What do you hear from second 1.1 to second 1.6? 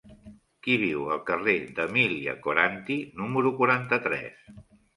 al carrer